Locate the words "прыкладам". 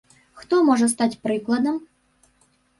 1.27-1.81